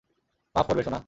মাফ 0.55 0.65
করবে, 0.67 0.83
সোনা। 0.83 0.99